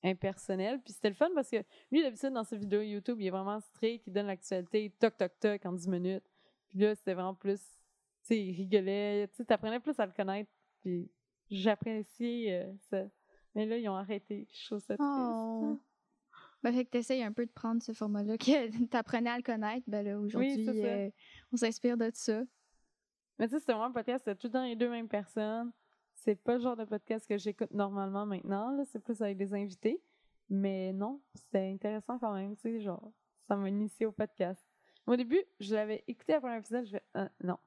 [0.03, 0.81] impersonnel.
[0.83, 3.61] Puis c'était le fun parce que lui, d'habitude, dans ses vidéos YouTube, il est vraiment
[3.61, 6.29] strict, il donne l'actualité, toc, toc, toc, en 10 minutes.
[6.68, 10.12] Puis là, c'était vraiment plus, tu sais, il rigolait, tu sais, t'apprenais plus à le
[10.12, 10.51] connaître.
[10.81, 11.11] Puis
[11.49, 13.05] j'appréciais euh, ça.
[13.55, 14.49] Mais là, ils ont arrêté.
[14.53, 15.11] Je trouve ça triste.
[15.11, 15.79] Oh.
[16.64, 19.85] Ben, fait que t'essayes un peu de prendre ce format-là, que t'apprenais à le connaître.
[19.87, 20.87] Ben là, aujourd'hui, c'est ça.
[20.87, 21.11] euh,
[21.53, 22.42] on s'inspire de ça.
[23.38, 25.72] Mais tu sais, c'était vraiment un podcast, c'était tout temps les deux mêmes personnes.
[26.14, 28.83] C'est pas le genre de podcast que j'écoute normalement maintenant.
[28.85, 30.00] C'est plus avec des invités.
[30.48, 33.12] Mais non, c'était intéressant quand même, tu sais, genre,
[33.46, 34.64] ça m'a initié au podcast.
[35.07, 37.59] Au début, je l'avais écouté après un épisode, je fais, Ah, non.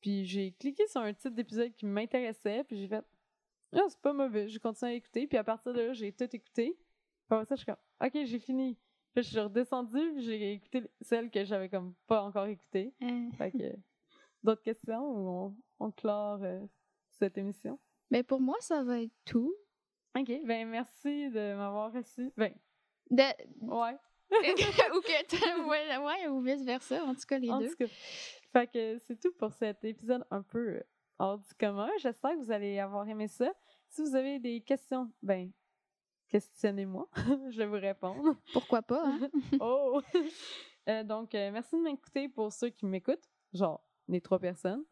[0.00, 3.04] Puis j'ai cliqué sur un titre d'épisode qui m'intéressait, puis j'ai fait,
[3.74, 6.28] ah, c'est pas mauvais, j'ai continué à écouter, puis à partir de là, j'ai tout
[6.34, 6.76] écouté.
[6.76, 8.76] Puis après ça, je suis comme, ok, j'ai fini.
[9.14, 12.94] Puis je suis redescendue, j'ai écouté celle que j'avais comme pas encore écoutée.
[13.36, 13.74] Fait que,
[14.42, 15.56] d'autres questions ou on,
[15.86, 16.64] on clore euh,
[17.18, 17.78] cette émission?
[18.10, 19.54] Ben pour moi, ça va être tout.
[20.18, 22.32] OK, ben merci de m'avoir reçu.
[22.36, 22.54] Ben,
[23.10, 23.22] De...
[23.60, 23.96] ouais,
[24.30, 27.68] ou que ouais, ouais, ou vice-versa, en tout cas, les en deux.
[27.70, 27.86] tout cas.
[28.52, 30.82] Fait que c'est tout pour cet épisode un peu euh,
[31.18, 31.88] hors du commun.
[31.98, 33.52] J'espère que vous allez avoir aimé ça.
[33.88, 35.50] Si vous avez des questions, ben,
[36.28, 37.08] questionnez-moi.
[37.50, 38.36] je vais vous répondre.
[38.52, 39.28] Pourquoi pas, hein?
[39.60, 40.00] oh!
[40.88, 43.28] Euh, donc, euh, merci de m'écouter pour ceux qui m'écoutent.
[43.52, 44.84] Genre, les trois personnes.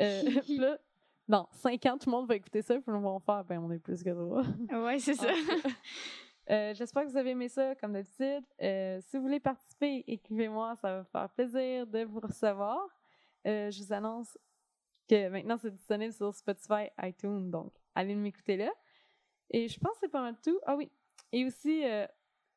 [0.00, 0.22] Euh,
[1.28, 3.70] là, cinq ans, tout le monde va écouter ça, puis ils vont faire, ben, on
[3.70, 4.44] est plus que trois.
[4.84, 5.30] Ouais, c'est ça.
[5.30, 8.44] En euh, J'espère que vous avez aimé ça, comme d'habitude.
[8.60, 12.86] Si vous voulez participer, écrivez-moi, ça va me faire plaisir de vous recevoir.
[13.44, 14.36] Je vous annonce
[15.08, 18.72] que maintenant, c'est disponible sur Spotify, iTunes, donc aller m'écouter là.
[19.50, 20.58] Et je pense que c'est pas mal tout.
[20.64, 20.90] Ah oui,
[21.32, 22.06] et aussi, euh,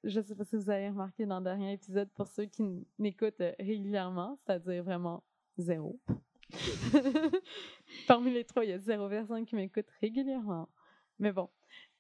[0.03, 2.63] je sais pas si vous avez remarqué dans le dernier épisode, pour ceux qui
[2.97, 5.23] m'écoutent euh, régulièrement, c'est-à-dire vraiment
[5.57, 5.99] zéro.
[8.07, 10.69] Parmi les trois, il y a zéro personne qui m'écoute régulièrement.
[11.19, 11.49] Mais bon,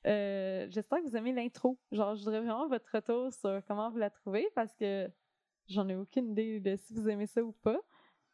[0.07, 1.77] euh, j'espère que vous aimez l'intro.
[1.91, 5.09] Genre, je voudrais vraiment votre retour sur comment vous la trouvez parce que
[5.67, 7.79] j'en ai aucune idée de si vous aimez ça ou pas.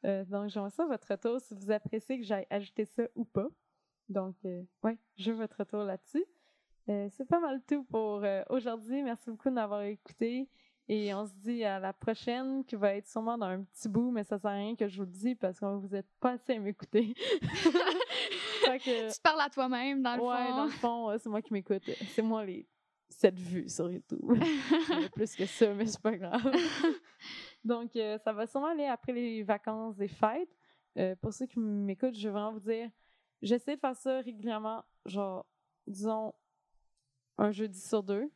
[0.06, 3.48] Euh, donc, j'aimerais ça votre retour si vous appréciez que j'aille ajouter ça ou pas.
[4.10, 6.24] Donc, euh, ouais, je veux votre retour là-dessus.
[6.88, 9.04] C'est pas mal tout pour aujourd'hui.
[9.04, 10.50] Merci beaucoup de m'avoir écouté.
[10.88, 14.12] Et on se dit à la prochaine, qui va être sûrement dans un petit bout,
[14.12, 16.34] mais ça sert à rien que je vous le dise parce que vous êtes pas
[16.34, 17.16] assez à m'écouter.
[17.42, 20.30] que, tu parles à toi-même, dans le fond.
[20.30, 21.90] Ouais, dans le fond, c'est moi qui m'écoute.
[22.14, 22.68] C'est moi les
[23.10, 24.20] cette vues sur YouTube.
[25.16, 26.52] plus que ça, mais c'est pas grave.
[27.64, 30.50] Donc, euh, ça va sûrement aller après les vacances des fêtes.
[30.98, 32.90] Euh, pour ceux qui m'écoutent, je vais vraiment vous dire,
[33.42, 35.46] j'essaie de faire ça régulièrement, genre,
[35.88, 36.34] disons,
[37.38, 38.32] un jeudi sur deux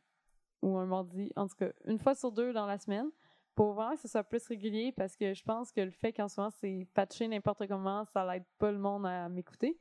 [0.62, 3.10] ou un mardi, en tout cas, une fois sur deux dans la semaine,
[3.54, 6.28] pour vraiment que ce soit plus régulier parce que je pense que le fait qu'en
[6.28, 9.78] ce moment c'est patché n'importe comment, ça n'aide pas le monde à m'écouter.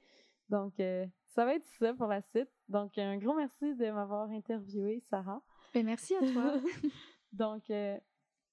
[0.50, 2.50] Donc, euh, ça va être ça pour la suite.
[2.68, 5.42] Donc, un gros merci de m'avoir interviewé, Sarah.
[5.74, 6.54] Ben, merci à toi.
[7.32, 7.98] Donc, euh,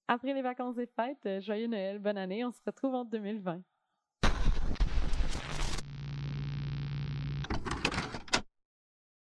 [0.07, 2.45] après les vacances des fêtes, euh, joyeux Noël, bonne année.
[2.45, 3.63] On se retrouve en 2020.